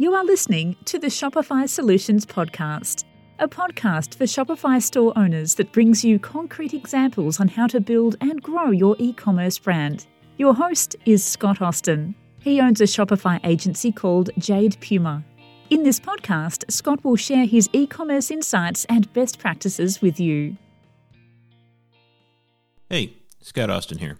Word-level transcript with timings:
You 0.00 0.14
are 0.14 0.24
listening 0.24 0.76
to 0.86 0.98
the 0.98 1.08
Shopify 1.08 1.68
Solutions 1.68 2.24
Podcast, 2.24 3.04
a 3.38 3.46
podcast 3.46 4.14
for 4.14 4.24
Shopify 4.24 4.80
store 4.80 5.12
owners 5.14 5.56
that 5.56 5.72
brings 5.72 6.02
you 6.02 6.18
concrete 6.18 6.72
examples 6.72 7.38
on 7.38 7.48
how 7.48 7.66
to 7.66 7.82
build 7.82 8.16
and 8.22 8.42
grow 8.42 8.70
your 8.70 8.96
e 8.98 9.12
commerce 9.12 9.58
brand. 9.58 10.06
Your 10.38 10.54
host 10.54 10.96
is 11.04 11.22
Scott 11.22 11.60
Austin. 11.60 12.14
He 12.38 12.62
owns 12.62 12.80
a 12.80 12.84
Shopify 12.84 13.40
agency 13.44 13.92
called 13.92 14.30
Jade 14.38 14.80
Puma. 14.80 15.22
In 15.68 15.82
this 15.82 16.00
podcast, 16.00 16.72
Scott 16.72 17.04
will 17.04 17.16
share 17.16 17.44
his 17.44 17.68
e 17.74 17.86
commerce 17.86 18.30
insights 18.30 18.86
and 18.86 19.12
best 19.12 19.38
practices 19.38 20.00
with 20.00 20.18
you. 20.18 20.56
Hey, 22.88 23.18
Scott 23.42 23.68
Austin 23.68 23.98
here. 23.98 24.16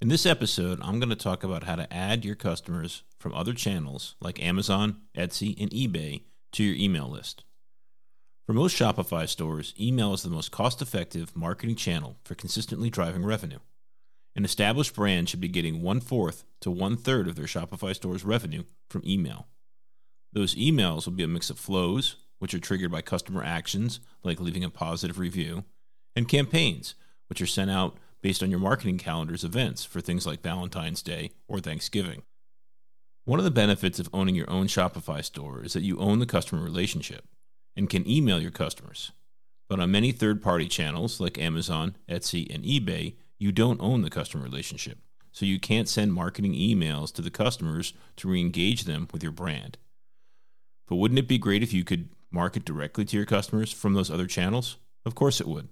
In 0.00 0.08
this 0.08 0.26
episode, 0.26 0.80
I'm 0.82 0.98
going 0.98 1.10
to 1.10 1.14
talk 1.14 1.44
about 1.44 1.62
how 1.62 1.76
to 1.76 1.94
add 1.94 2.24
your 2.24 2.34
customers 2.34 3.04
from 3.18 3.34
other 3.34 3.54
channels 3.54 4.14
like 4.20 4.42
Amazon, 4.42 5.02
Etsy, 5.16 5.60
and 5.60 5.70
eBay 5.70 6.22
to 6.52 6.62
your 6.62 6.76
email 6.76 7.08
list. 7.08 7.44
For 8.46 8.52
most 8.52 8.76
Shopify 8.76 9.28
stores, 9.28 9.74
email 9.78 10.14
is 10.14 10.22
the 10.22 10.30
most 10.30 10.52
cost 10.52 10.80
effective 10.80 11.34
marketing 11.34 11.76
channel 11.76 12.16
for 12.24 12.34
consistently 12.34 12.90
driving 12.90 13.24
revenue. 13.24 13.58
An 14.36 14.44
established 14.44 14.94
brand 14.94 15.28
should 15.28 15.40
be 15.40 15.48
getting 15.48 15.82
one 15.82 16.00
fourth 16.00 16.44
to 16.60 16.70
one 16.70 16.96
third 16.96 17.26
of 17.26 17.36
their 17.36 17.46
Shopify 17.46 17.94
store's 17.94 18.24
revenue 18.24 18.64
from 18.88 19.02
email. 19.04 19.48
Those 20.32 20.54
emails 20.54 21.06
will 21.06 21.14
be 21.14 21.24
a 21.24 21.28
mix 21.28 21.50
of 21.50 21.58
flows, 21.58 22.16
which 22.38 22.52
are 22.52 22.60
triggered 22.60 22.92
by 22.92 23.00
customer 23.00 23.42
actions 23.42 23.98
like 24.22 24.38
leaving 24.38 24.62
a 24.62 24.70
positive 24.70 25.18
review, 25.18 25.64
and 26.14 26.28
campaigns, 26.28 26.94
which 27.28 27.40
are 27.40 27.46
sent 27.46 27.70
out 27.70 27.96
based 28.22 28.42
on 28.42 28.50
your 28.50 28.60
marketing 28.60 28.98
calendar's 28.98 29.44
events 29.44 29.84
for 29.84 30.00
things 30.00 30.26
like 30.26 30.42
Valentine's 30.42 31.02
Day 31.02 31.30
or 31.48 31.58
Thanksgiving. 31.58 32.22
One 33.26 33.40
of 33.40 33.44
the 33.44 33.50
benefits 33.50 33.98
of 33.98 34.08
owning 34.12 34.36
your 34.36 34.48
own 34.48 34.68
Shopify 34.68 35.24
store 35.24 35.64
is 35.64 35.72
that 35.72 35.82
you 35.82 35.98
own 35.98 36.20
the 36.20 36.26
customer 36.26 36.62
relationship 36.62 37.24
and 37.74 37.90
can 37.90 38.08
email 38.08 38.40
your 38.40 38.52
customers. 38.52 39.10
But 39.68 39.80
on 39.80 39.90
many 39.90 40.12
third 40.12 40.40
party 40.40 40.68
channels 40.68 41.18
like 41.18 41.36
Amazon, 41.36 41.96
Etsy, 42.08 42.46
and 42.54 42.62
eBay, 42.62 43.16
you 43.36 43.50
don't 43.50 43.80
own 43.80 44.02
the 44.02 44.10
customer 44.10 44.44
relationship. 44.44 44.98
So 45.32 45.44
you 45.44 45.58
can't 45.58 45.88
send 45.88 46.14
marketing 46.14 46.54
emails 46.54 47.12
to 47.14 47.20
the 47.20 47.32
customers 47.32 47.94
to 48.18 48.28
re 48.28 48.40
engage 48.40 48.84
them 48.84 49.08
with 49.12 49.24
your 49.24 49.32
brand. 49.32 49.76
But 50.86 50.94
wouldn't 50.94 51.18
it 51.18 51.26
be 51.26 51.36
great 51.36 51.64
if 51.64 51.72
you 51.72 51.82
could 51.82 52.10
market 52.30 52.64
directly 52.64 53.04
to 53.06 53.16
your 53.16 53.26
customers 53.26 53.72
from 53.72 53.94
those 53.94 54.08
other 54.08 54.28
channels? 54.28 54.76
Of 55.04 55.16
course 55.16 55.40
it 55.40 55.48
would. 55.48 55.68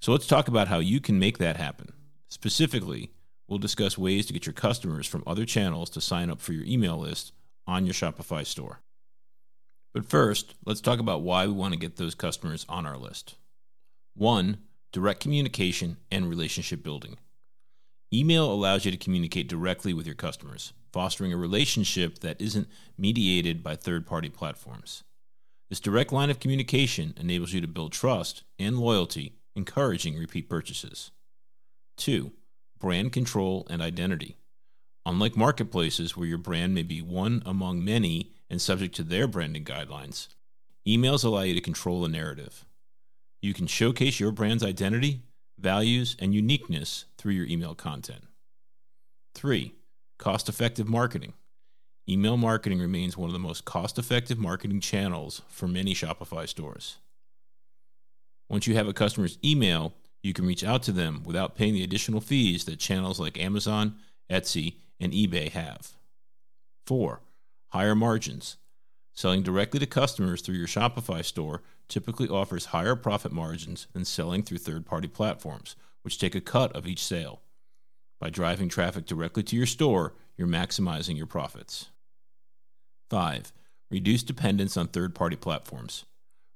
So 0.00 0.10
let's 0.10 0.26
talk 0.26 0.48
about 0.48 0.66
how 0.66 0.80
you 0.80 0.98
can 0.98 1.20
make 1.20 1.38
that 1.38 1.56
happen. 1.56 1.92
Specifically, 2.28 3.12
we'll 3.48 3.58
discuss 3.58 3.98
ways 3.98 4.26
to 4.26 4.32
get 4.32 4.46
your 4.46 4.52
customers 4.52 5.06
from 5.06 5.24
other 5.26 5.44
channels 5.44 5.90
to 5.90 6.00
sign 6.00 6.30
up 6.30 6.40
for 6.40 6.52
your 6.52 6.64
email 6.64 6.98
list 6.98 7.32
on 7.66 7.86
your 7.86 7.94
Shopify 7.94 8.44
store. 8.46 8.80
But 9.92 10.04
first, 10.04 10.54
let's 10.66 10.80
talk 10.80 10.98
about 10.98 11.22
why 11.22 11.46
we 11.46 11.52
want 11.52 11.72
to 11.72 11.78
get 11.78 11.96
those 11.96 12.14
customers 12.14 12.66
on 12.68 12.84
our 12.84 12.98
list. 12.98 13.36
One, 14.14 14.58
direct 14.92 15.20
communication 15.20 15.96
and 16.10 16.28
relationship 16.28 16.82
building. 16.82 17.16
Email 18.12 18.52
allows 18.52 18.84
you 18.84 18.90
to 18.90 18.96
communicate 18.96 19.48
directly 19.48 19.92
with 19.92 20.06
your 20.06 20.14
customers, 20.14 20.72
fostering 20.92 21.32
a 21.32 21.36
relationship 21.36 22.20
that 22.20 22.40
isn't 22.40 22.68
mediated 22.96 23.62
by 23.62 23.74
third 23.74 24.06
party 24.06 24.28
platforms. 24.28 25.02
This 25.68 25.80
direct 25.80 26.12
line 26.12 26.30
of 26.30 26.38
communication 26.38 27.14
enables 27.18 27.52
you 27.52 27.60
to 27.60 27.66
build 27.66 27.92
trust 27.92 28.44
and 28.58 28.78
loyalty 28.78 29.34
encouraging 29.56 30.16
repeat 30.16 30.48
purchases. 30.48 31.10
2. 31.96 32.32
Brand 32.84 33.12
control 33.12 33.66
and 33.70 33.80
identity. 33.80 34.36
Unlike 35.06 35.38
marketplaces 35.38 36.18
where 36.18 36.26
your 36.26 36.36
brand 36.36 36.74
may 36.74 36.82
be 36.82 37.00
one 37.00 37.42
among 37.46 37.82
many 37.82 38.34
and 38.50 38.60
subject 38.60 38.94
to 38.96 39.02
their 39.02 39.26
branding 39.26 39.64
guidelines, 39.64 40.28
emails 40.86 41.24
allow 41.24 41.40
you 41.40 41.54
to 41.54 41.62
control 41.62 42.04
a 42.04 42.10
narrative. 42.10 42.66
You 43.40 43.54
can 43.54 43.66
showcase 43.66 44.20
your 44.20 44.32
brand's 44.32 44.62
identity, 44.62 45.22
values, 45.58 46.14
and 46.18 46.34
uniqueness 46.34 47.06
through 47.16 47.32
your 47.32 47.46
email 47.46 47.74
content. 47.74 48.24
3. 49.34 49.72
Cost 50.18 50.50
effective 50.50 50.86
marketing. 50.86 51.32
Email 52.06 52.36
marketing 52.36 52.80
remains 52.80 53.16
one 53.16 53.30
of 53.30 53.32
the 53.32 53.38
most 53.38 53.64
cost 53.64 53.98
effective 53.98 54.38
marketing 54.38 54.80
channels 54.80 55.40
for 55.48 55.66
many 55.66 55.94
Shopify 55.94 56.46
stores. 56.46 56.98
Once 58.50 58.66
you 58.66 58.74
have 58.74 58.88
a 58.88 58.92
customer's 58.92 59.38
email, 59.42 59.94
you 60.24 60.32
can 60.32 60.46
reach 60.46 60.64
out 60.64 60.82
to 60.82 60.92
them 60.92 61.22
without 61.24 61.54
paying 61.54 61.74
the 61.74 61.84
additional 61.84 62.20
fees 62.20 62.64
that 62.64 62.78
channels 62.78 63.20
like 63.20 63.38
Amazon, 63.38 63.96
Etsy, 64.30 64.76
and 64.98 65.12
eBay 65.12 65.50
have. 65.50 65.92
4. 66.86 67.20
Higher 67.68 67.94
margins. 67.94 68.56
Selling 69.12 69.42
directly 69.42 69.78
to 69.80 69.86
customers 69.86 70.40
through 70.40 70.56
your 70.56 70.66
Shopify 70.66 71.22
store 71.22 71.62
typically 71.88 72.26
offers 72.26 72.66
higher 72.66 72.96
profit 72.96 73.32
margins 73.32 73.86
than 73.92 74.06
selling 74.06 74.42
through 74.42 74.58
third 74.58 74.86
party 74.86 75.08
platforms, 75.08 75.76
which 76.02 76.18
take 76.18 76.34
a 76.34 76.40
cut 76.40 76.74
of 76.74 76.86
each 76.86 77.04
sale. 77.04 77.42
By 78.18 78.30
driving 78.30 78.70
traffic 78.70 79.04
directly 79.04 79.42
to 79.42 79.56
your 79.56 79.66
store, 79.66 80.14
you're 80.38 80.48
maximizing 80.48 81.18
your 81.18 81.26
profits. 81.26 81.90
5. 83.10 83.52
Reduce 83.90 84.22
dependence 84.22 84.78
on 84.78 84.88
third 84.88 85.14
party 85.14 85.36
platforms. 85.36 86.06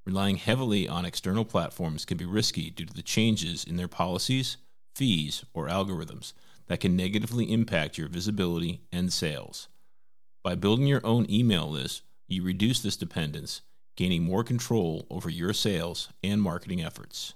Relying 0.09 0.37
heavily 0.37 0.89
on 0.89 1.05
external 1.05 1.45
platforms 1.45 2.07
can 2.07 2.17
be 2.17 2.25
risky 2.25 2.71
due 2.71 2.87
to 2.87 2.95
the 2.95 3.03
changes 3.03 3.63
in 3.63 3.77
their 3.77 3.89
policies, 3.89 4.57
fees, 4.95 5.45
or 5.53 5.69
algorithms 5.69 6.33
that 6.69 6.81
can 6.81 6.97
negatively 6.97 7.53
impact 7.53 7.99
your 7.99 8.09
visibility 8.09 8.81
and 8.91 9.13
sales. 9.13 9.69
By 10.43 10.55
building 10.55 10.87
your 10.87 11.05
own 11.05 11.27
email 11.29 11.69
list, 11.69 12.05
you 12.27 12.43
reduce 12.43 12.81
this 12.81 12.97
dependence, 12.97 13.61
gaining 13.99 14.23
more 14.23 14.43
control 14.43 15.07
over 15.11 15.29
your 15.29 15.53
sales 15.53 16.09
and 16.25 16.41
marketing 16.41 16.83
efforts. 16.83 17.35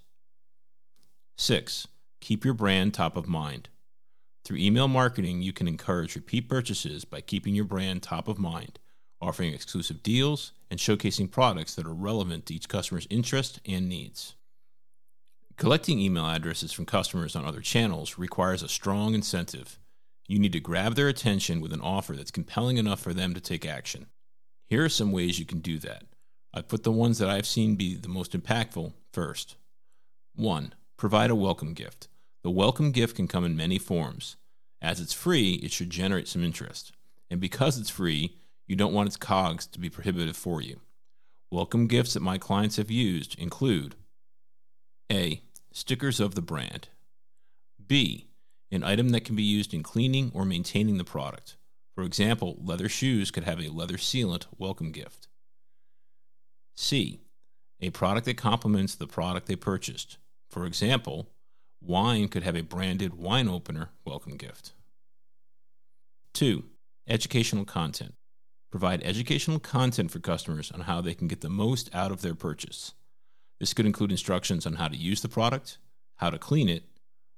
6. 1.37 1.87
Keep 2.23 2.43
your 2.43 2.55
brand 2.55 2.95
top 2.95 3.19
of 3.19 3.29
mind. 3.29 3.69
Through 4.47 4.57
email 4.57 4.89
marketing, 4.89 5.43
you 5.43 5.53
can 5.53 5.69
encourage 5.69 6.17
repeat 6.17 6.49
purchases 6.49 7.05
by 7.05 7.21
keeping 7.21 7.55
your 7.55 7.67
brand 7.67 8.03
top 8.03 8.29
of 8.29 8.39
mind 8.39 8.79
offering 9.23 9.55
exclusive 9.55 10.03
deals, 10.03 10.53
and 10.71 10.81
showcasing 10.81 11.31
products 11.31 11.75
that 11.75 11.87
are 11.87 11.95
relevant 11.95 12.45
to 12.47 12.55
each 12.55 12.69
customer's 12.69 13.07
interests 13.09 13.61
and 13.67 13.89
needs. 13.89 14.35
Collecting 15.57 16.01
email 16.01 16.27
addresses 16.27 16.73
from 16.73 16.87
customers 16.87 17.37
on 17.37 17.45
other 17.45 17.61
channels 17.61 18.19
requires 18.19 18.63
a 18.63 18.69
strong 18.69 19.15
incentive. 19.15 19.79
You 20.27 20.39
need 20.39 20.53
to 20.53 20.61
grab 20.61 20.95
their 20.95 21.09
attention 21.09 21.61
with 21.61 21.73
an 21.73 21.81
offer 21.81 22.15
that's 22.15 22.31
compelling 22.31 22.79
enough 22.79 23.01
for 23.01 23.15
them 23.15 23.33
to 23.35 23.41
take 23.41 23.65
action. 23.65 24.07
Here 24.69 24.85
are 24.85 24.89
some 24.89 25.13
ways 25.13 25.39
you 25.39 25.45
can 25.45 25.61
do 25.61 25.79
that. 25.79 26.05
I 26.53 26.63
put 26.63 26.83
the 26.83 26.93
ones 26.93 27.19
that 27.19 27.29
I've 27.29 27.47
seen 27.47 27.77
be 27.77 27.95
the 27.95 28.09
most 28.09 28.33
impactful 28.33 28.93
first. 29.13 29.57
1. 30.35 30.75
Provide 30.97 31.31
a 31.31 31.37
welcome 31.37 31.75
gift. 31.75 32.09
The 32.43 32.51
welcome 32.51 32.91
gift 32.91 33.17
can 33.17 33.29
come 33.29 33.45
in 33.45 33.57
many 33.57 33.79
forms. 33.79 34.37
As 34.81 35.01
it's 35.01 35.13
free, 35.13 35.55
it 35.63 35.71
should 35.71 35.91
generate 35.91 36.27
some 36.27 36.43
interest. 36.43 36.93
And 37.31 37.41
because 37.41 37.79
it's 37.79 37.91
free, 37.91 38.37
you 38.73 38.77
don't 38.77 38.95
want 38.95 39.07
its 39.07 39.19
cogs 39.19 39.67
to 39.67 39.79
be 39.79 39.91
prohibitive 39.91 40.35
for 40.35 40.63
you. 40.63 40.81
Welcome 41.51 41.89
gifts 41.89 42.15
that 42.15 42.23
my 42.23 42.39
clients 42.39 42.79
have 42.79 42.91
used 42.91 43.39
include 43.39 43.97
A. 45.13 45.43
Stickers 45.75 46.21
of 46.21 46.35
the 46.35 46.41
brand. 46.41 46.89
B. 47.87 48.29
An 48.71 48.83
item 48.83 49.11
that 49.11 49.27
can 49.27 49.37
be 49.37 49.43
used 49.43 49.75
in 49.75 49.83
cleaning 49.83 50.31
or 50.33 50.47
maintaining 50.47 50.97
the 50.97 51.05
product. 51.05 51.59
For 51.95 52.03
example, 52.03 52.57
leather 52.65 52.89
shoes 52.89 53.31
could 53.31 53.45
have 53.45 53.61
a 53.61 53.69
leather 53.69 53.99
sealant 53.99 54.47
welcome 54.57 54.91
gift. 54.91 55.29
C. 56.75 57.21
A 57.83 57.91
product 57.91 58.25
that 58.25 58.39
complements 58.39 58.95
the 58.95 59.07
product 59.07 59.49
they 59.49 59.57
purchased. 59.57 60.17
For 60.49 60.65
example, 60.65 61.29
wine 61.83 62.29
could 62.29 62.43
have 62.43 62.57
a 62.57 62.63
branded 62.63 63.19
wine 63.19 63.49
opener 63.49 63.91
welcome 64.07 64.39
gift. 64.39 64.73
2. 66.33 66.65
Educational 67.07 67.67
content. 67.67 68.15
Provide 68.73 69.03
educational 69.05 69.61
content 69.61 70.11
for 70.11 70.19
customers 70.19 70.73
on 70.73 70.81
how 70.81 71.03
they 71.03 71.13
can 71.13 71.29
get 71.29 71.43
the 71.43 71.51
most 71.51 71.95
out 71.95 72.11
of 72.11 72.23
their 72.23 72.35
purchase. 72.35 72.95
This 73.61 73.75
could 73.75 73.85
include 73.85 74.11
instructions 74.11 74.67
on 74.67 74.77
how 74.77 74.89
to 74.89 74.97
use 74.97 75.21
the 75.21 75.29
product, 75.29 75.77
how 76.17 76.31
to 76.31 76.39
clean 76.39 76.71
it, 76.71 76.85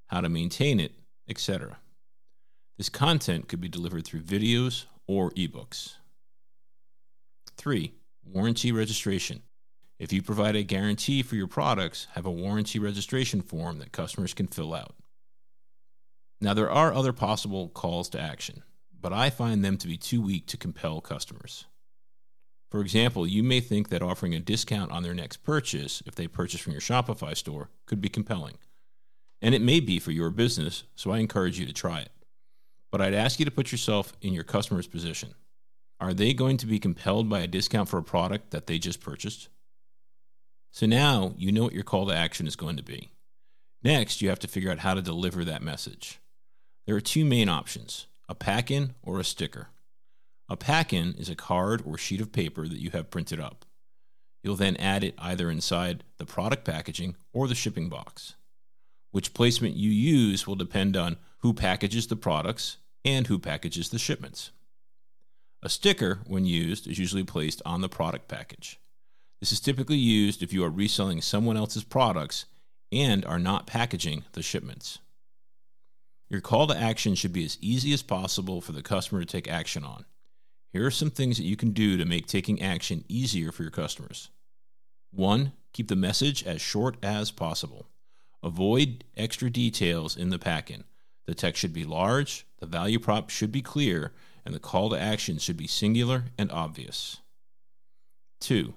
how 0.07 0.21
to 0.21 0.29
maintain 0.29 0.79
it, 0.79 0.93
etc. 1.29 1.79
This 2.79 2.89
content 2.89 3.49
could 3.49 3.61
be 3.61 3.69
delivered 3.69 4.05
through 4.05 4.21
videos 4.21 4.85
or 5.09 5.33
ebooks. 5.33 5.95
3. 7.57 7.93
Warranty 8.25 8.71
registration. 8.71 9.43
If 9.99 10.13
you 10.13 10.23
provide 10.23 10.55
a 10.55 10.63
guarantee 10.63 11.25
for 11.25 11.35
your 11.35 11.49
products, 11.49 12.07
have 12.13 12.27
a 12.27 12.31
warranty 12.31 12.79
registration 12.79 13.43
form 13.43 13.81
that 13.81 13.91
customers 13.91 14.35
can 14.35 14.47
fill 14.47 14.73
out. 14.73 14.95
Now, 16.41 16.55
there 16.55 16.71
are 16.71 16.95
other 16.95 17.13
possible 17.13 17.71
calls 17.71 18.09
to 18.11 18.21
action 18.21 18.63
but 19.05 19.13
I 19.13 19.29
find 19.29 19.63
them 19.63 19.77
to 19.77 19.87
be 19.87 19.99
too 19.99 20.23
weak 20.23 20.47
to 20.47 20.57
compel 20.57 21.03
customers. 21.03 21.67
For 22.71 22.81
example, 22.81 23.27
you 23.27 23.43
may 23.43 23.61
think 23.61 23.91
that 23.91 24.01
offering 24.01 24.35
a 24.35 24.41
discount 24.41 24.91
on 24.93 25.03
their 25.03 25.13
next 25.13 25.45
purchase 25.45 26.03
if 26.07 26.15
they 26.15 26.27
purchase 26.27 26.63
from 26.63 26.73
your 26.73 26.81
Shopify 26.81 27.37
store 27.37 27.69
could 27.85 28.01
be 28.01 28.09
compelling. 28.09 28.57
And 29.43 29.55
it 29.55 29.61
may 29.61 29.81
be 29.81 29.99
for 29.99 30.11
your 30.11 30.31
business, 30.31 30.85
so 30.95 31.11
I 31.11 31.19
encourage 31.19 31.61
you 31.61 31.67
to 31.67 31.73
try 31.75 32.01
it. 32.01 32.13
But 32.91 33.03
I'd 33.03 33.13
ask 33.13 33.39
you 33.39 33.45
to 33.45 33.51
put 33.51 33.73
yourself 33.73 34.15
in 34.23 34.33
your 34.33 34.43
customer's 34.43 34.87
position. 34.87 35.35
Are 36.01 36.15
they 36.15 36.33
going 36.33 36.57
to 36.57 36.67
be 36.67 36.79
compelled 36.79 37.29
by 37.29 37.41
a 37.41 37.47
discount 37.47 37.91
for 37.91 37.99
a 37.99 38.03
product 38.03 38.53
that 38.53 38.67
they 38.67 38.79
just 38.79 39.03
purchased? 39.03 39.51
So 40.73 40.87
now 40.87 41.35
you 41.37 41.53
know 41.53 41.65
what 41.65 41.75
your 41.75 41.85
call 41.85 42.07
to 42.07 42.17
action 42.17 42.47
is 42.47 42.57
going 42.57 42.79
to 42.79 42.83
be. 42.83 43.11
Next, 43.83 44.23
you 44.23 44.31
have 44.31 44.41
to 44.41 44.49
figure 44.49 44.73
out 44.73 44.79
how 44.79 44.95
to 44.95 45.03
deliver 45.03 45.45
that 45.45 45.61
message. 45.61 46.21
There 46.87 46.97
are 46.97 47.03
two 47.03 47.27
main 47.27 47.51
options 47.51 48.07
a 48.29 48.35
pack 48.35 48.71
in 48.71 48.95
or 49.03 49.19
a 49.19 49.25
sticker. 49.25 49.69
A 50.49 50.57
pack 50.57 50.93
in 50.93 51.15
is 51.15 51.29
a 51.29 51.35
card 51.35 51.83
or 51.87 51.97
sheet 51.97 52.21
of 52.21 52.33
paper 52.33 52.69
that 52.69 52.81
you 52.81 52.91
have 52.91 53.11
printed 53.11 53.41
up. 53.41 53.65
You'll 54.43 54.57
then 54.57 54.77
add 54.77 55.03
it 55.03 55.15
either 55.19 55.51
inside 55.51 56.05
the 56.19 56.27
product 56.27 56.65
packaging 56.65 57.17
or 57.33 57.49
the 57.49 57.55
shipping 57.55 57.89
box. 57.89 58.35
Which 59.11 59.33
placement 59.33 59.77
you 59.77 59.91
use 59.91 60.47
will 60.47 60.55
depend 60.55 60.97
on 60.97 61.17
who 61.39 61.55
packages 61.55 62.07
the 62.07 62.17
products 62.17 62.79
and 63.05 63.27
who 63.27 63.39
packages 63.39 63.89
the 63.89 63.99
shipments. 63.99 64.51
A 65.63 65.69
sticker, 65.71 66.21
when 66.27 66.45
used, 66.45 66.87
is 66.87 66.99
usually 66.99 67.25
placed 67.25 67.63
on 67.65 67.81
the 67.81 67.89
product 67.89 68.29
package. 68.29 68.79
This 69.41 69.51
is 69.53 69.61
typically 69.61 69.97
used 69.97 70.43
if 70.43 70.53
you 70.53 70.63
are 70.65 70.71
reselling 70.71 71.23
someone 71.23 71.57
else's 71.57 71.85
products 71.85 72.45
and 72.93 73.25
are 73.25 73.39
not 73.39 73.67
packaging 73.67 74.25
the 74.33 74.43
shipments. 74.43 74.99
Your 76.35 76.41
call 76.41 76.67
to 76.67 76.77
action 76.77 77.15
should 77.15 77.33
be 77.33 77.45
as 77.45 77.59
easy 77.61 77.93
as 77.93 78.03
possible 78.03 78.61
for 78.61 78.73
the 78.73 78.83
customer 78.83 79.21
to 79.21 79.25
take 79.25 79.47
action 79.47 79.85
on. 79.85 80.05
Here 80.73 80.85
are 80.85 80.91
some 80.91 81.11
things 81.13 81.37
that 81.37 81.45
you 81.45 81.55
can 81.55 81.71
do 81.71 81.97
to 81.97 82.05
make 82.05 82.27
taking 82.27 82.61
action 82.61 83.05
easier 83.09 83.53
for 83.53 83.63
your 83.63 83.71
customers. 83.71 84.31
1. 85.13 85.53
Keep 85.73 85.87
the 85.87 85.95
message 85.95 86.43
as 86.43 86.61
short 86.61 86.97
as 87.05 87.31
possible. 87.31 87.87
Avoid 88.43 89.05
extra 89.17 89.49
details 89.49 90.17
in 90.17 90.31
the 90.31 90.41
pack-in. 90.41 90.83
The 91.27 91.37
text 91.37 91.61
should 91.61 91.73
be 91.73 91.85
large, 91.85 92.49
the 92.59 92.67
value 92.67 92.99
prop 92.99 93.31
should 93.31 93.53
be 93.53 93.63
clear, 93.63 94.13
and 94.45 94.53
the 94.53 94.59
call 94.59 94.91
to 94.91 95.01
action 95.01 95.39
should 95.39 95.57
be 95.57 95.69
singular 95.69 96.25
and 96.37 96.51
obvious. 96.51 97.19
2. 98.41 98.75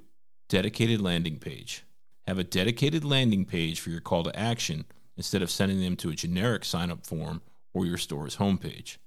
Dedicated 0.47 1.01
landing 1.01 1.39
page. 1.39 1.85
Have 2.27 2.37
a 2.37 2.43
dedicated 2.43 3.03
landing 3.03 3.45
page 3.45 3.79
for 3.79 3.89
your 3.89 3.99
call 3.99 4.21
to 4.25 4.39
action 4.39 4.85
instead 5.15 5.41
of 5.41 5.49
sending 5.49 5.81
them 5.81 5.95
to 5.95 6.11
a 6.11 6.15
generic 6.15 6.63
sign 6.63 6.91
up 6.91 7.03
form 7.03 7.41
or 7.77 7.85
your 7.85 7.97
store's 7.97 8.37
homepage. 8.37 8.97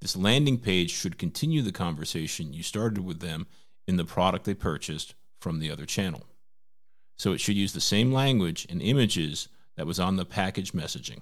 This 0.00 0.16
landing 0.16 0.58
page 0.58 0.90
should 0.90 1.18
continue 1.18 1.60
the 1.60 1.72
conversation 1.72 2.54
you 2.54 2.62
started 2.62 3.04
with 3.04 3.20
them 3.20 3.46
in 3.86 3.96
the 3.96 4.04
product 4.04 4.46
they 4.46 4.54
purchased 4.54 5.14
from 5.42 5.58
the 5.58 5.70
other 5.70 5.84
channel. 5.84 6.24
So 7.18 7.32
it 7.32 7.40
should 7.40 7.56
use 7.56 7.74
the 7.74 7.82
same 7.82 8.12
language 8.12 8.66
and 8.70 8.80
images 8.80 9.48
that 9.76 9.86
was 9.86 10.00
on 10.00 10.16
the 10.16 10.24
package 10.24 10.72
messaging. 10.72 11.20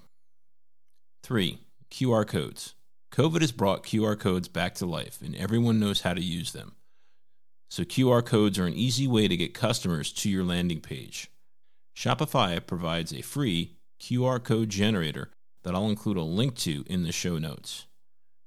3. 1.25 1.59
QR 1.91 2.25
codes. 2.25 2.75
COVID 3.13 3.41
has 3.41 3.51
brought 3.51 3.83
QR 3.83 4.19
codes 4.19 4.47
back 4.47 4.75
to 4.77 4.87
life, 4.87 5.21
and 5.21 5.35
everyone 5.35 5.81
knows 5.81 6.03
how 6.03 6.15
to 6.15 6.23
use 6.23 6.53
them. 6.53 6.77
So, 7.69 7.83
QR 7.83 8.25
codes 8.25 8.59
are 8.59 8.67
an 8.67 8.75
easy 8.75 9.09
way 9.09 9.27
to 9.27 9.37
get 9.37 9.55
customers 9.55 10.13
to 10.13 10.31
your 10.31 10.45
landing 10.45 10.81
page. 10.81 11.31
Shopify 11.97 12.65
provides 12.65 13.13
a 13.13 13.23
free 13.23 13.77
QR 14.01 14.43
code 14.43 14.69
generator 14.69 15.31
that 15.63 15.75
I'll 15.75 15.89
include 15.89 16.17
a 16.17 16.23
link 16.23 16.57
to 16.59 16.85
in 16.87 17.03
the 17.03 17.13
show 17.13 17.39
notes. 17.39 17.87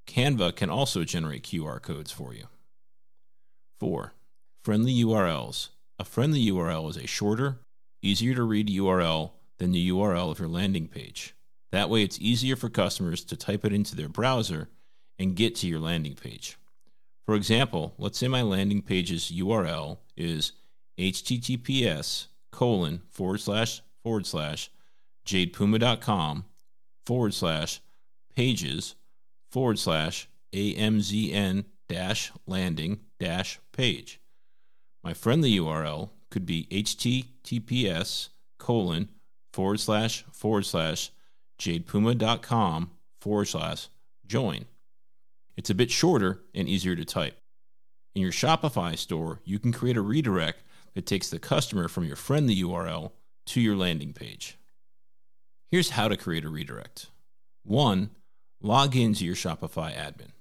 Canva 0.08 0.56
can 0.56 0.70
also 0.70 1.04
generate 1.04 1.44
QR 1.44 1.82
codes 1.82 2.12
for 2.12 2.34
you. 2.34 2.48
4. 3.80 4.14
Friendly 4.64 4.94
URLs. 5.04 5.70
A 5.98 6.04
friendly 6.04 6.46
URL 6.46 6.90
is 6.90 6.98
a 6.98 7.08
shorter, 7.08 7.60
easier 8.02 8.36
to 8.36 8.44
read 8.44 8.68
URL 8.68 9.32
than 9.58 9.72
the 9.72 9.90
URL 9.90 10.32
of 10.32 10.40
your 10.40 10.50
landing 10.50 10.88
page. 10.88 11.34
That 11.72 11.90
way, 11.90 12.04
it's 12.04 12.20
easier 12.20 12.56
for 12.56 12.70
customers 12.70 13.24
to 13.26 13.38
type 13.38 13.66
it 13.66 13.74
into 13.74 13.96
their 13.96 14.10
browser 14.10 14.70
and 15.18 15.36
get 15.36 15.56
to 15.56 15.68
your 15.68 15.80
landing 15.80 16.16
page. 16.16 16.58
For 17.26 17.36
example, 17.36 17.96
let's 17.98 18.18
say 18.18 18.28
my 18.28 18.42
landing 18.42 18.82
page's 18.82 19.32
URL 19.32 19.98
is 20.16 20.52
https 20.98 22.28
colon 22.52 23.02
forward 23.10 23.40
slash 23.40 23.82
forward 24.04 24.26
slash 24.26 24.70
jadepuma.com 25.26 26.46
forward 27.06 27.34
slash 27.34 27.82
pages 28.36 28.96
forward 29.52 29.80
slash 29.80 30.28
amzn 30.54 31.66
dash 31.88 32.32
landing 32.48 33.00
dash 33.20 33.60
page. 33.72 34.20
My 35.04 35.14
friendly 35.14 35.52
URL 35.58 36.10
could 36.32 36.46
be 36.46 36.68
https 36.72 38.30
colon 38.58 39.10
forward 39.54 39.80
slash 39.80 40.26
forward 40.32 40.66
slash 40.66 41.12
jadepuma.com 41.60 42.92
forward 43.22 43.46
slash 43.46 43.88
join. 44.26 44.66
It's 45.56 45.70
a 45.70 45.76
bit 45.76 45.92
shorter 45.92 46.42
and 46.54 46.68
easier 46.68 46.96
to 46.96 47.06
type. 47.06 47.40
In 48.14 48.22
your 48.22 48.32
Shopify 48.32 48.98
store, 48.98 49.42
you 49.46 49.60
can 49.60 49.72
create 49.72 49.98
a 49.98 50.02
redirect 50.02 50.64
that 50.96 51.06
takes 51.06 51.30
the 51.30 51.40
customer 51.40 51.88
from 51.88 52.06
your 52.06 52.16
friendly 52.16 52.56
URL 52.56 53.12
to 53.48 53.62
your 53.62 53.76
landing 53.76 54.14
page. 54.14 54.58
Here's 55.72 55.92
how 55.92 56.08
to 56.08 56.18
create 56.18 56.46
a 56.46 56.50
redirect 56.50 57.08
1. 57.64 58.12
Log 58.62 58.96
into 58.96 59.26
your 59.26 59.36
Shopify 59.36 59.96
admin. 59.96 60.32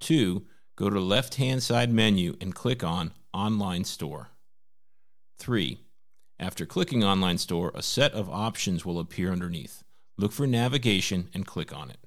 2. 0.00 0.44
Go 0.76 0.88
to 0.88 0.94
the 0.94 1.00
left 1.00 1.36
hand 1.36 1.62
side 1.62 1.92
menu 1.92 2.36
and 2.40 2.54
click 2.54 2.82
on 2.82 3.12
Online 3.34 3.84
Store. 3.84 4.30
3. 5.38 5.78
After 6.40 6.64
clicking 6.66 7.04
Online 7.04 7.38
Store, 7.38 7.72
a 7.74 7.82
set 7.82 8.12
of 8.12 8.30
options 8.30 8.84
will 8.84 8.98
appear 8.98 9.32
underneath. 9.32 9.84
Look 10.16 10.32
for 10.32 10.46
Navigation 10.46 11.28
and 11.34 11.46
click 11.46 11.76
on 11.76 11.90
it. 11.90 11.98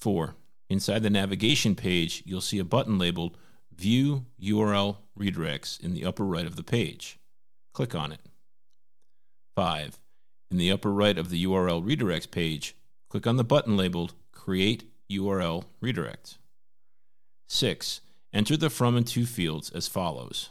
4. 0.00 0.34
Inside 0.70 1.02
the 1.02 1.10
navigation 1.10 1.74
page, 1.74 2.22
you'll 2.26 2.40
see 2.40 2.58
a 2.58 2.64
button 2.64 2.98
labeled 2.98 3.36
View 3.74 4.26
URL 4.42 4.96
Redirects 5.18 5.80
in 5.80 5.94
the 5.94 6.04
upper 6.04 6.24
right 6.24 6.46
of 6.46 6.56
the 6.56 6.62
page. 6.62 7.18
Click 7.72 7.94
on 7.94 8.12
it. 8.12 8.20
5. 9.56 9.98
In 10.50 10.56
the 10.56 10.72
upper 10.72 10.92
right 10.92 11.18
of 11.18 11.30
the 11.30 11.44
URL 11.44 11.84
Redirects 11.84 12.30
page, 12.30 12.74
click 13.08 13.26
on 13.26 13.36
the 13.36 13.44
button 13.44 13.76
labeled 13.76 14.14
Create 14.32 14.84
URL 15.10 15.64
Redirect. 15.80 16.38
6. 17.48 18.00
Enter 18.32 18.56
the 18.56 18.70
from 18.70 18.96
and 18.96 19.06
to 19.08 19.26
fields 19.26 19.70
as 19.70 19.88
follows 19.88 20.50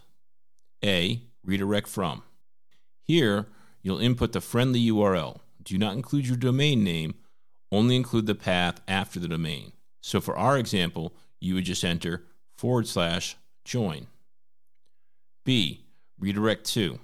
A. 0.83 1.21
Redirect 1.44 1.88
from. 1.88 2.23
Here, 3.01 3.47
you'll 3.81 3.99
input 3.99 4.33
the 4.33 4.41
friendly 4.41 4.85
URL. 4.88 5.39
Do 5.63 5.77
not 5.77 5.94
include 5.94 6.27
your 6.27 6.38
domain 6.38 6.83
name, 6.83 7.15
only 7.71 7.95
include 7.95 8.25
the 8.25 8.35
path 8.35 8.81
after 8.88 9.19
the 9.19 9.27
domain. 9.27 9.71
So 10.01 10.21
for 10.21 10.38
our 10.38 10.57
example, 10.57 11.15
you 11.39 11.55
would 11.55 11.65
just 11.65 11.83
enter 11.83 12.24
forward 12.57 12.88
slash 12.88 13.36
join. 13.65 14.07
B. 15.43 15.86
Redirect 16.19 16.65
to. 16.74 17.00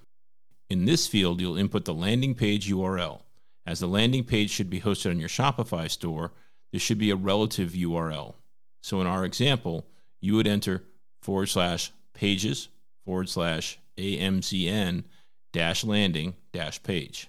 In 0.73 0.85
this 0.85 1.05
field, 1.05 1.39
you'll 1.39 1.55
input 1.55 1.85
the 1.85 1.93
landing 1.93 2.33
page 2.33 2.67
URL. 2.67 3.21
As 3.63 3.79
the 3.79 3.85
landing 3.85 4.23
page 4.23 4.49
should 4.49 4.71
be 4.71 4.81
hosted 4.81 5.11
on 5.11 5.19
your 5.19 5.29
Shopify 5.29 5.87
store, 5.87 6.31
this 6.71 6.81
should 6.81 6.97
be 6.97 7.11
a 7.11 7.15
relative 7.15 7.73
URL. 7.73 8.33
So 8.81 8.99
in 8.99 9.05
our 9.05 9.23
example, 9.23 9.85
you 10.19 10.33
would 10.33 10.47
enter 10.47 10.81
forward 11.21 11.45
slash 11.45 11.91
pages 12.15 12.69
forward 13.05 13.29
slash 13.29 13.77
AMZN 13.97 15.03
dash 15.51 15.83
landing 15.83 16.33
dash 16.51 16.81
page. 16.81 17.27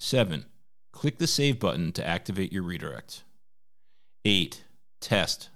7. 0.00 0.46
Click 0.94 1.18
the 1.18 1.26
Save 1.26 1.60
button 1.60 1.92
to 1.92 2.06
activate 2.06 2.50
your 2.50 2.62
redirect. 2.62 3.24
8. 4.24 4.64
Test. 5.02 5.50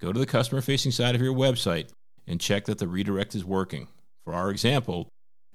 Go 0.00 0.12
to 0.12 0.20
the 0.20 0.26
customer 0.26 0.60
facing 0.60 0.92
side 0.92 1.16
of 1.16 1.20
your 1.20 1.34
website 1.34 1.88
and 2.24 2.40
check 2.40 2.66
that 2.66 2.78
the 2.78 2.86
redirect 2.86 3.34
is 3.34 3.44
working. 3.44 3.88
For 4.22 4.32
our 4.32 4.50
example, 4.50 5.08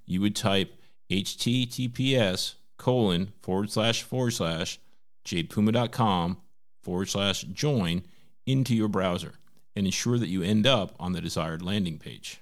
you 0.05 0.21
would 0.21 0.35
type 0.35 0.75
https 1.09 2.55
colon 2.77 3.33
forward 3.41 3.71
slash 3.71 4.03
forward 4.03 4.31
slash 4.31 4.79
jadepuma.com 5.25 6.37
forward 6.81 7.09
slash 7.09 7.43
join 7.43 8.03
into 8.45 8.75
your 8.75 8.87
browser 8.87 9.33
and 9.75 9.85
ensure 9.85 10.17
that 10.17 10.29
you 10.29 10.43
end 10.43 10.67
up 10.67 10.93
on 10.99 11.13
the 11.13 11.21
desired 11.21 11.61
landing 11.61 11.97
page. 11.97 12.39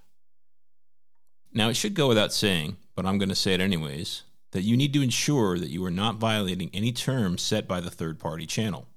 Now, 1.53 1.70
it 1.70 1.75
should 1.75 1.94
go 1.94 2.08
without 2.08 2.34
saying, 2.34 2.77
but 2.96 3.06
I'm 3.06 3.18
going 3.18 3.30
to 3.30 3.36
say 3.36 3.53
it 3.53 3.62
anyways, 3.62 4.24
that 4.51 4.63
you 4.63 4.75
need 4.75 4.94
to 4.94 5.01
ensure 5.01 5.58
that 5.60 5.70
you 5.70 5.84
are 5.86 5.91
not 5.91 6.15
violating 6.15 6.70
any 6.74 6.91
terms 6.91 7.41
set 7.41 7.68
by 7.68 7.80
the 7.80 7.91
third 7.91 8.20
party 8.20 8.46
channel. 8.46 8.88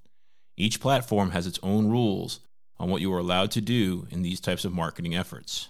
Each 0.56 0.80
platform 0.80 1.33
has 1.33 1.47
its 1.47 1.59
own 1.62 1.88
rules 1.88 2.40
on 2.78 2.90
what 2.90 3.00
you 3.00 3.12
are 3.12 3.18
allowed 3.18 3.50
to 3.52 3.61
do 3.61 4.06
in 4.11 4.23
these 4.23 4.40
types 4.40 4.64
of 4.64 4.73
marketing 4.73 5.14
efforts. 5.14 5.68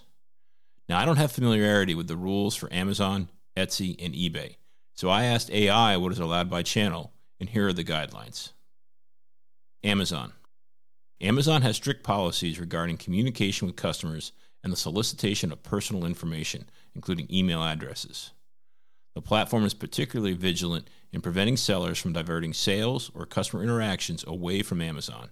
Now, 0.87 0.99
I 0.99 1.05
don't 1.05 1.17
have 1.17 1.31
familiarity 1.31 1.95
with 1.95 2.07
the 2.07 2.17
rules 2.17 2.55
for 2.55 2.71
Amazon, 2.71 3.29
Etsy, 3.57 3.95
and 4.03 4.13
eBay, 4.13 4.57
so 4.93 5.09
I 5.09 5.23
asked 5.23 5.49
AI 5.49 5.97
what 5.97 6.11
is 6.11 6.19
allowed 6.19 6.49
by 6.49 6.61
channel, 6.63 7.11
and 7.39 7.49
here 7.49 7.67
are 7.67 7.73
the 7.73 7.83
guidelines. 7.83 8.51
Amazon. 9.83 10.33
Amazon 11.21 11.61
has 11.61 11.75
strict 11.75 12.03
policies 12.03 12.59
regarding 12.59 12.97
communication 12.97 13.67
with 13.67 13.75
customers 13.75 14.31
and 14.63 14.71
the 14.71 14.77
solicitation 14.77 15.51
of 15.51 15.63
personal 15.63 16.05
information, 16.05 16.69
including 16.93 17.27
email 17.31 17.63
addresses. 17.63 18.31
The 19.15 19.21
platform 19.21 19.63
is 19.63 19.73
particularly 19.73 20.33
vigilant 20.33 20.89
in 21.13 21.21
preventing 21.21 21.55
sellers 21.55 21.97
from 21.97 22.13
diverting 22.13 22.53
sales 22.53 23.09
or 23.13 23.25
customer 23.25 23.63
interactions 23.63 24.25
away 24.27 24.61
from 24.61 24.81
Amazon. 24.81 25.29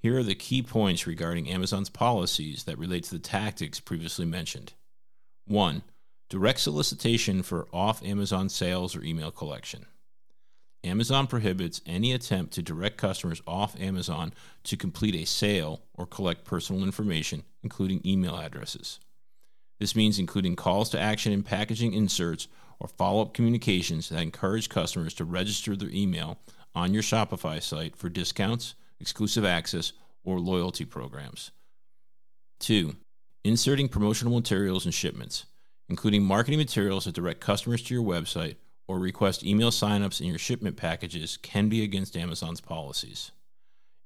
Here 0.00 0.16
are 0.16 0.22
the 0.22 0.34
key 0.34 0.62
points 0.62 1.06
regarding 1.06 1.50
Amazon's 1.50 1.90
policies 1.90 2.64
that 2.64 2.78
relate 2.78 3.04
to 3.04 3.10
the 3.10 3.18
tactics 3.18 3.80
previously 3.80 4.24
mentioned. 4.24 4.72
1. 5.46 5.82
Direct 6.30 6.58
solicitation 6.58 7.42
for 7.42 7.68
off 7.70 8.02
Amazon 8.02 8.48
sales 8.48 8.96
or 8.96 9.04
email 9.04 9.30
collection. 9.30 9.84
Amazon 10.82 11.26
prohibits 11.26 11.82
any 11.84 12.14
attempt 12.14 12.54
to 12.54 12.62
direct 12.62 12.96
customers 12.96 13.42
off 13.46 13.78
Amazon 13.78 14.32
to 14.64 14.78
complete 14.78 15.14
a 15.14 15.26
sale 15.26 15.82
or 15.92 16.06
collect 16.06 16.46
personal 16.46 16.82
information, 16.82 17.42
including 17.62 18.00
email 18.06 18.38
addresses. 18.38 19.00
This 19.78 19.94
means 19.94 20.18
including 20.18 20.56
calls 20.56 20.88
to 20.90 21.00
action 21.00 21.30
in 21.30 21.42
packaging 21.42 21.92
inserts 21.92 22.48
or 22.78 22.88
follow 22.88 23.20
up 23.20 23.34
communications 23.34 24.08
that 24.08 24.22
encourage 24.22 24.70
customers 24.70 25.12
to 25.14 25.26
register 25.26 25.76
their 25.76 25.90
email 25.90 26.38
on 26.74 26.94
your 26.94 27.02
Shopify 27.02 27.62
site 27.62 27.96
for 27.96 28.08
discounts, 28.08 28.74
exclusive 29.00 29.44
access, 29.44 29.92
or 30.24 30.38
loyalty 30.38 30.84
programs. 30.84 31.50
2. 32.60 32.94
Inserting 33.44 33.88
promotional 33.88 34.34
materials 34.34 34.84
and 34.84 34.92
shipments, 34.92 35.46
including 35.88 36.22
marketing 36.22 36.58
materials 36.58 37.06
that 37.06 37.14
direct 37.14 37.40
customers 37.40 37.82
to 37.82 37.94
your 37.94 38.04
website 38.04 38.56
or 38.86 38.98
request 38.98 39.44
email 39.44 39.70
signups 39.70 40.20
in 40.20 40.26
your 40.26 40.38
shipment 40.38 40.76
packages, 40.76 41.38
can 41.38 41.68
be 41.68 41.82
against 41.82 42.16
Amazon's 42.16 42.60
policies. 42.60 43.30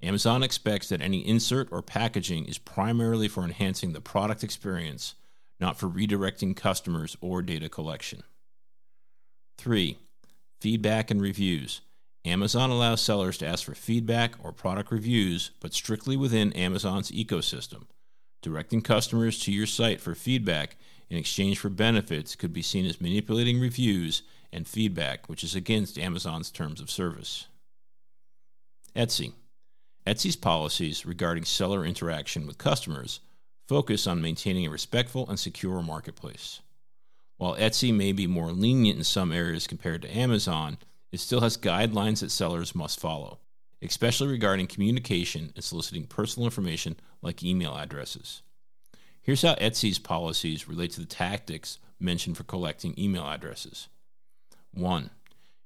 Amazon 0.02 0.42
expects 0.42 0.90
that 0.90 1.00
any 1.00 1.26
insert 1.26 1.68
or 1.72 1.80
packaging 1.80 2.44
is 2.44 2.58
primarily 2.58 3.26
for 3.26 3.42
enhancing 3.42 3.92
the 3.92 4.00
product 4.00 4.44
experience, 4.44 5.14
not 5.58 5.78
for 5.78 5.88
redirecting 5.88 6.54
customers 6.54 7.16
or 7.20 7.40
data 7.40 7.68
collection. 7.68 8.22
3. 9.58 9.96
Feedback 10.60 11.10
and 11.10 11.22
reviews. 11.22 11.80
Amazon 12.24 12.70
allows 12.70 13.02
sellers 13.02 13.36
to 13.38 13.46
ask 13.46 13.64
for 13.64 13.74
feedback 13.74 14.34
or 14.42 14.52
product 14.52 14.90
reviews, 14.90 15.50
but 15.60 15.74
strictly 15.74 16.16
within 16.16 16.52
Amazon's 16.54 17.10
ecosystem. 17.10 17.84
Directing 18.40 18.80
customers 18.80 19.38
to 19.40 19.52
your 19.52 19.66
site 19.66 20.00
for 20.00 20.14
feedback 20.14 20.76
in 21.10 21.18
exchange 21.18 21.58
for 21.58 21.68
benefits 21.68 22.34
could 22.34 22.52
be 22.52 22.62
seen 22.62 22.86
as 22.86 23.00
manipulating 23.00 23.60
reviews 23.60 24.22
and 24.52 24.66
feedback, 24.66 25.28
which 25.28 25.44
is 25.44 25.54
against 25.54 25.98
Amazon's 25.98 26.50
terms 26.50 26.80
of 26.80 26.90
service. 26.90 27.46
Etsy. 28.96 29.32
Etsy's 30.06 30.36
policies 30.36 31.04
regarding 31.04 31.44
seller 31.44 31.84
interaction 31.84 32.46
with 32.46 32.58
customers 32.58 33.20
focus 33.66 34.06
on 34.06 34.20
maintaining 34.20 34.66
a 34.66 34.70
respectful 34.70 35.28
and 35.28 35.38
secure 35.38 35.82
marketplace. 35.82 36.60
While 37.36 37.56
Etsy 37.56 37.92
may 37.94 38.12
be 38.12 38.26
more 38.26 38.52
lenient 38.52 38.98
in 38.98 39.04
some 39.04 39.32
areas 39.32 39.66
compared 39.66 40.02
to 40.02 40.16
Amazon, 40.16 40.78
it 41.14 41.20
still 41.20 41.40
has 41.40 41.56
guidelines 41.56 42.20
that 42.20 42.30
sellers 42.30 42.74
must 42.74 42.98
follow, 43.00 43.38
especially 43.80 44.28
regarding 44.28 44.66
communication 44.66 45.52
and 45.54 45.62
soliciting 45.64 46.06
personal 46.06 46.46
information 46.46 46.96
like 47.22 47.42
email 47.42 47.74
addresses. 47.76 48.42
Here's 49.22 49.42
how 49.42 49.54
Etsy's 49.54 49.98
policies 49.98 50.68
relate 50.68 50.90
to 50.92 51.00
the 51.00 51.06
tactics 51.06 51.78
mentioned 52.00 52.36
for 52.36 52.44
collecting 52.44 52.94
email 52.98 53.24
addresses. 53.24 53.88
1. 54.72 55.10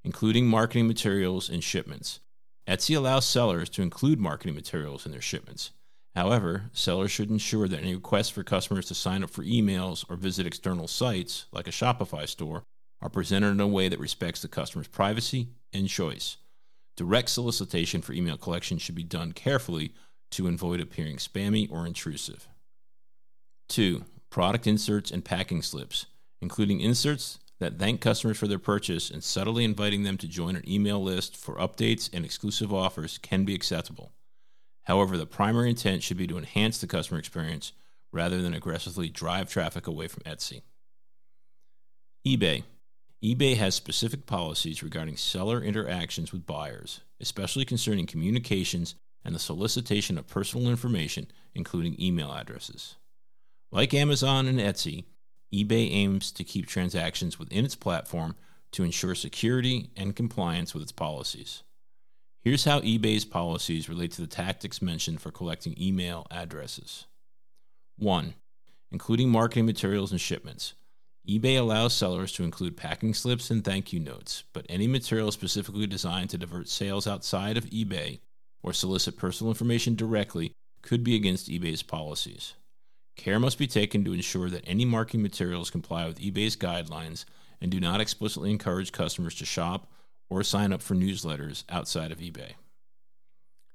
Including 0.05 0.47
marketing 0.47 0.87
materials 0.87 1.49
in 1.49 1.61
shipments. 1.61 2.21
Etsy 2.69 2.97
allows 2.97 3.27
sellers 3.27 3.71
to 3.71 3.83
include 3.83 4.21
marketing 4.21 4.55
materials 4.55 5.07
in 5.07 5.13
their 5.13 5.21
shipments. 5.23 5.71
However, 6.15 6.65
sellers 6.73 7.11
should 7.11 7.31
ensure 7.31 7.69
that 7.69 7.81
any 7.81 7.95
requests 7.95 8.29
for 8.29 8.43
customers 8.43 8.87
to 8.87 8.95
sign 8.95 9.25
up 9.25 9.31
for 9.31 9.43
emails 9.43 10.05
or 10.11 10.17
visit 10.17 10.47
external 10.47 10.87
sites, 10.87 11.47
like 11.53 11.67
a 11.67 11.71
Shopify 11.71 12.29
store, 12.29 12.65
are 13.01 13.09
presented 13.09 13.49
in 13.49 13.61
a 13.61 13.67
way 13.67 13.89
that 13.89 14.01
respects 14.01 14.43
the 14.43 14.49
customer's 14.49 14.89
privacy 14.89 15.49
and 15.73 15.89
choice. 15.89 16.37
Direct 16.97 17.29
solicitation 17.29 18.03
for 18.03 18.13
email 18.13 18.37
collection 18.37 18.79
should 18.79 18.95
be 18.95 19.05
done 19.05 19.33
carefully 19.33 19.93
to 20.33 20.49
avoid 20.49 20.81
appearing 20.81 21.17
spammy 21.17 21.71
or 21.71 21.87
intrusive. 21.87 22.49
2. 23.69 24.05
Product 24.31 24.67
inserts 24.67 25.11
and 25.11 25.25
packing 25.25 25.63
slips, 25.63 26.07
including 26.41 26.81
inserts 26.81 27.39
that 27.61 27.79
thank 27.79 28.01
customers 28.01 28.39
for 28.39 28.47
their 28.47 28.59
purchase 28.59 29.11
and 29.11 29.23
subtly 29.23 29.65
inviting 29.65 30.03
them 30.03 30.17
to 30.19 30.29
join 30.29 30.57
an 30.57 30.69
email 30.69 31.03
list 31.03 31.37
for 31.37 31.57
updates 31.57 32.09
and 32.13 32.25
exclusive 32.25 32.73
offers 32.73 33.19
can 33.19 33.45
be 33.45 33.55
acceptable. 33.55 34.13
However, 34.85 35.17
the 35.17 35.27
primary 35.27 35.71
intent 35.71 36.03
should 36.03 36.17
be 36.17 36.27
to 36.27 36.39
enhance 36.39 36.79
the 36.79 36.87
customer 36.87 37.19
experience 37.19 37.73
rather 38.13 38.41
than 38.41 38.55
aggressively 38.55 39.09
drive 39.09 39.51
traffic 39.51 39.87
away 39.87 40.09
from 40.09 40.23
Etsy. 40.23 40.63
eBay 42.27 42.63
eBay 43.23 43.57
has 43.57 43.75
specific 43.75 44.27
policies 44.27 44.81
regarding 44.81 45.17
seller 45.17 45.61
interactions 45.61 46.33
with 46.33 46.47
buyers, 46.47 47.01
especially 47.21 47.65
concerning 47.65 48.07
communications 48.07 48.95
and 49.25 49.35
the 49.35 49.41
solicitation 49.41 50.17
of 50.17 50.29
personal 50.29 50.69
information, 50.69 51.27
including 51.53 52.01
email 52.01 52.31
addresses. 52.33 52.95
Like 53.73 53.93
Amazon 53.93 54.47
and 54.47 54.61
Etsy, 54.61 55.05
eBay 55.53 55.93
aims 55.93 56.31
to 56.31 56.45
keep 56.45 56.67
transactions 56.67 57.41
within 57.41 57.65
its 57.65 57.75
platform 57.75 58.37
to 58.71 58.85
ensure 58.85 59.17
security 59.17 59.91
and 59.97 60.15
compliance 60.15 60.73
with 60.73 60.85
its 60.85 60.93
policies. 60.93 61.65
Here's 62.45 62.67
how 62.67 62.81
eBay's 62.83 63.25
policies 63.25 63.89
relate 63.89 64.13
to 64.13 64.21
the 64.21 64.29
tactics 64.29 64.81
mentioned 64.81 65.21
for 65.21 65.33
collecting 65.33 65.75
email 65.77 66.29
addresses. 66.31 67.07
1. 67.97 68.35
Including 68.93 69.29
marketing 69.29 69.67
materials 69.67 70.13
and 70.13 70.21
shipments 70.21 70.75
eBay 71.29 71.59
allows 71.59 71.93
sellers 71.93 72.33
to 72.33 72.43
include 72.43 72.75
packing 72.75 73.13
slips 73.13 73.51
and 73.51 73.63
thank 73.63 73.93
you 73.93 74.01
notes, 74.01 74.45
but 74.55 74.65
any 74.71 74.87
material 74.87 75.31
specifically 75.31 75.87
designed 75.87 76.31
to 76.31 76.39
divert 76.39 76.69
sales 76.69 77.07
outside 77.07 77.59
of 77.59 77.67
eBay 77.67 78.21
or 78.63 78.73
solicit 78.73 79.19
personal 79.19 79.51
information 79.51 79.95
directly 79.95 80.53
could 80.81 81.05
be 81.05 81.15
against 81.15 81.51
eBay's 81.51 81.83
policies. 81.83 82.55
Care 83.15 83.39
must 83.39 83.59
be 83.59 83.67
taken 83.67 84.05
to 84.05 84.15
ensure 84.15 84.49
that 84.49 84.65
any 84.67 84.87
marketing 84.87 85.21
materials 85.21 85.71
comply 85.71 86.07
with 86.07 86.19
eBay's 86.19 86.57
guidelines 86.57 87.27
and 87.61 87.71
do 87.71 87.79
not 87.79 88.01
explicitly 88.01 88.51
encourage 88.51 88.91
customers 88.91 89.35
to 89.35 89.45
shop 89.45 89.93
or 90.31 90.43
sign 90.43 90.73
up 90.73 90.81
for 90.81 90.95
newsletters 90.95 91.65
outside 91.69 92.11
of 92.11 92.21
eBay. 92.21 92.53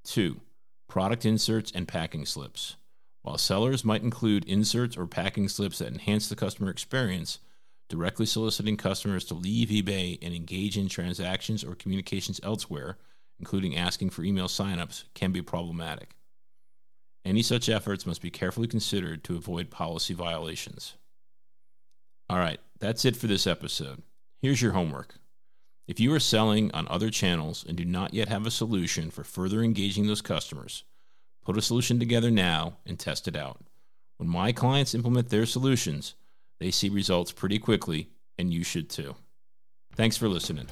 2. 0.06 0.42
Product 0.90 1.24
inserts 1.24 1.72
and 1.76 1.88
packing 1.88 2.26
slips. 2.26 2.78
While 3.24 3.38
sellers 3.38 3.86
might 3.86 4.04
include 4.04 4.46
inserts 4.46 4.98
or 4.98 5.08
packing 5.08 5.48
slips 5.48 5.80
that 5.80 5.92
enhance 5.92 6.28
the 6.28 6.36
customer 6.36 6.70
experience, 6.70 7.40
directly 7.90 8.26
soliciting 8.26 8.78
customers 8.78 9.24
to 9.26 9.34
leave 9.34 9.70
eBay 9.70 10.20
and 10.22 10.34
engage 10.34 10.78
in 10.78 10.90
transactions 10.90 11.64
or 11.64 11.74
communications 11.74 12.40
elsewhere, 12.44 12.98
including 13.40 13.78
asking 13.78 14.10
for 14.10 14.24
email 14.24 14.48
signups, 14.48 15.06
can 15.14 15.32
be 15.32 15.42
problematic. 15.42 16.16
Any 17.26 17.42
such 17.42 17.70
efforts 17.70 18.06
must 18.06 18.22
be 18.22 18.30
carefully 18.30 18.68
considered 18.68 19.24
to 19.24 19.38
avoid 19.38 19.70
policy 19.70 20.14
violations. 20.14 20.96
All 22.30 22.38
right, 22.38 22.60
that's 22.80 23.06
it 23.06 23.16
for 23.16 23.28
this 23.28 23.48
episode. 23.48 24.04
Here's 24.42 24.62
your 24.62 24.74
homework. 24.74 25.16
If 25.88 26.00
you 26.00 26.14
are 26.14 26.20
selling 26.20 26.72
on 26.72 26.88
other 26.90 27.10
channels 27.10 27.66
and 27.66 27.78
do 27.78 27.86
not 27.86 28.14
yet 28.14 28.28
have 28.28 28.46
a 28.46 28.52
solution 28.52 29.12
for 29.12 29.24
further 29.24 29.62
engaging 29.62 30.08
those 30.08 30.22
customers, 30.22 30.84
Put 31.44 31.58
a 31.58 31.62
solution 31.62 32.00
together 32.00 32.32
now 32.32 32.78
and 32.86 32.98
test 32.98 33.28
it 33.28 33.36
out. 33.36 33.60
When 34.18 34.30
my 34.30 34.54
clients 34.54 34.96
implement 34.96 35.30
their 35.30 35.46
solutions, 35.46 36.16
they 36.60 36.72
see 36.72 36.88
results 36.88 37.34
pretty 37.34 37.60
quickly, 37.60 38.10
and 38.38 38.54
you 38.54 38.64
should 38.64 38.90
too. 38.90 39.16
Thanks 39.96 40.16
for 40.16 40.30
listening. 40.30 40.68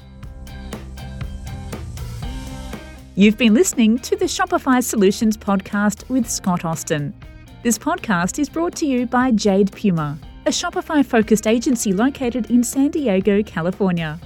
You've 3.14 3.36
been 3.36 3.52
listening 3.52 3.98
to 3.98 4.16
the 4.16 4.24
Shopify 4.24 4.82
Solutions 4.82 5.36
podcast 5.36 6.08
with 6.08 6.30
Scott 6.30 6.64
Austin. 6.64 7.12
This 7.62 7.78
podcast 7.78 8.38
is 8.38 8.48
brought 8.48 8.74
to 8.76 8.86
you 8.86 9.06
by 9.06 9.30
Jade 9.32 9.70
Puma, 9.72 10.18
a 10.46 10.50
Shopify 10.50 11.04
focused 11.04 11.46
agency 11.46 11.92
located 11.92 12.50
in 12.50 12.64
San 12.64 12.90
Diego, 12.90 13.42
California. 13.42 14.18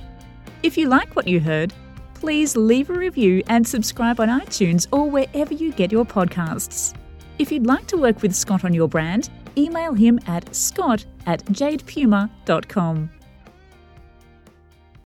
If 0.62 0.78
you 0.78 0.88
like 0.88 1.16
what 1.16 1.26
you 1.26 1.40
heard, 1.40 1.74
please 2.20 2.56
leave 2.56 2.90
a 2.90 2.94
review 2.94 3.42
and 3.48 3.66
subscribe 3.66 4.20
on 4.20 4.28
iTunes 4.28 4.86
or 4.90 5.08
wherever 5.08 5.54
you 5.54 5.72
get 5.72 5.92
your 5.92 6.04
podcasts. 6.04 6.94
If 7.38 7.52
you'd 7.52 7.66
like 7.66 7.86
to 7.88 7.96
work 7.98 8.22
with 8.22 8.34
Scott 8.34 8.64
on 8.64 8.72
your 8.72 8.88
brand, 8.88 9.28
email 9.58 9.92
him 9.92 10.18
at 10.26 10.54
scott 10.54 11.04
at 11.26 11.44
jadepuma.com. 11.46 13.10